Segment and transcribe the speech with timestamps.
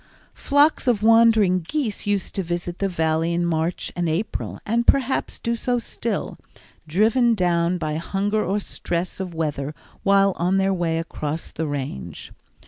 [0.33, 5.37] Flocks of wandering geese used to visit the Valley in March and April, and perhaps
[5.37, 6.39] do so still,
[6.87, 12.33] driven down by hunger or stress of weather while on their way across the Range.